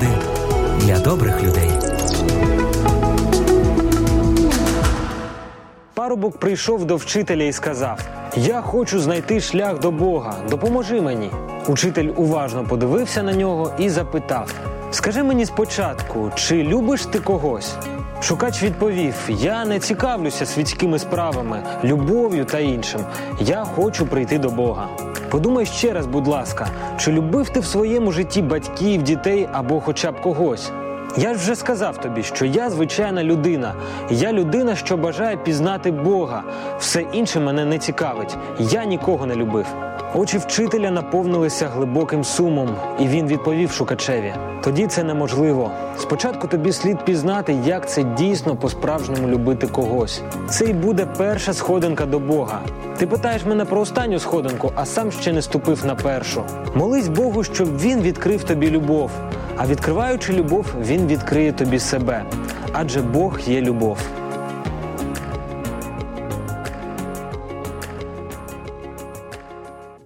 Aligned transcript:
Поради 0.00 0.14
для 0.80 0.98
добрих 0.98 1.42
людей. 1.42 1.70
Парубок 5.94 6.38
прийшов 6.38 6.84
до 6.84 6.96
вчителя 6.96 7.44
і 7.44 7.52
сказав: 7.52 8.00
Я 8.36 8.60
хочу 8.60 9.00
знайти 9.00 9.40
шлях 9.40 9.78
до 9.78 9.90
Бога. 9.90 10.34
Допоможи 10.50 11.00
мені. 11.00 11.30
Учитель 11.66 12.08
уважно 12.16 12.64
подивився 12.64 13.22
на 13.22 13.32
нього 13.32 13.72
і 13.78 13.88
запитав: 13.88 14.54
Скажи 14.90 15.22
мені 15.22 15.46
спочатку, 15.46 16.30
чи 16.34 16.62
любиш 16.62 17.06
ти 17.06 17.18
когось? 17.18 17.74
Шукач 18.22 18.62
відповів: 18.62 19.14
Я 19.28 19.64
не 19.64 19.78
цікавлюся 19.78 20.46
світськими 20.46 20.98
справами, 20.98 21.62
любов'ю 21.84 22.44
та 22.44 22.58
іншим. 22.58 23.00
Я 23.40 23.64
хочу 23.64 24.06
прийти 24.06 24.38
до 24.38 24.48
Бога. 24.48 24.88
Подумай 25.30 25.66
ще 25.66 25.92
раз, 25.92 26.06
будь 26.06 26.26
ласка, 26.26 26.68
чи 26.98 27.12
любив 27.12 27.48
ти 27.48 27.60
в 27.60 27.66
своєму 27.66 28.12
житті 28.12 28.42
батьків, 28.42 29.02
дітей 29.02 29.48
або 29.52 29.80
хоча 29.80 30.12
б 30.12 30.20
когось? 30.20 30.72
Я 31.16 31.34
ж 31.34 31.40
вже 31.40 31.56
сказав 31.56 31.96
тобі, 31.96 32.22
що 32.22 32.44
я 32.44 32.70
звичайна 32.70 33.24
людина. 33.24 33.74
Я 34.10 34.32
людина, 34.32 34.76
що 34.76 34.96
бажає 34.96 35.36
пізнати 35.36 35.90
Бога. 35.90 36.42
Все 36.78 37.00
інше 37.12 37.40
мене 37.40 37.64
не 37.64 37.78
цікавить. 37.78 38.36
Я 38.58 38.84
нікого 38.84 39.26
не 39.26 39.34
любив. 39.34 39.66
Очі 40.14 40.38
вчителя 40.38 40.90
наповнилися 40.90 41.68
глибоким 41.68 42.24
сумом, 42.24 42.68
і 43.00 43.06
він 43.06 43.26
відповів 43.26 43.70
шукачеві: 43.70 44.34
тоді 44.64 44.86
це 44.86 45.04
неможливо. 45.04 45.70
Спочатку 45.98 46.48
тобі 46.48 46.72
слід 46.72 47.04
пізнати, 47.04 47.56
як 47.64 47.90
це 47.90 48.02
дійсно 48.02 48.56
по-справжньому 48.56 49.28
любити 49.28 49.66
когось. 49.66 50.22
Це 50.48 50.64
й 50.64 50.72
буде 50.72 51.06
перша 51.16 51.52
сходинка 51.52 52.06
до 52.06 52.18
Бога. 52.18 52.60
Ти 52.98 53.06
питаєш 53.06 53.44
мене 53.44 53.64
про 53.64 53.80
останню 53.80 54.18
сходинку, 54.18 54.72
а 54.74 54.86
сам 54.86 55.12
ще 55.12 55.32
не 55.32 55.42
ступив 55.42 55.86
на 55.86 55.94
першу. 55.94 56.42
Молись 56.74 57.08
Богу, 57.08 57.44
щоб 57.44 57.78
він 57.78 58.00
відкрив 58.00 58.44
тобі 58.44 58.70
любов. 58.70 59.10
А 59.62 59.66
відкриваючи 59.66 60.32
любов, 60.32 60.66
він 60.80 61.06
відкриє 61.06 61.52
тобі 61.52 61.78
себе. 61.78 62.24
Адже 62.72 63.02
Бог 63.02 63.40
є 63.40 63.60
любов. 63.60 63.98